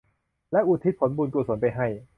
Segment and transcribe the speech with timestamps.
[0.51, 1.87] แล้วอุทิศผลบุญกุศลไปให้